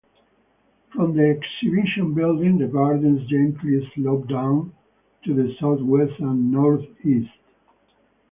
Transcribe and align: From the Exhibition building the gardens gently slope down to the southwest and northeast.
From 0.95 1.15
the 1.15 1.29
Exhibition 1.37 2.15
building 2.15 2.57
the 2.57 2.65
gardens 2.65 3.23
gently 3.29 3.87
slope 3.93 4.27
down 4.27 4.73
to 5.25 5.33
the 5.35 5.53
southwest 5.59 6.17
and 6.19 6.51
northeast. 6.51 7.29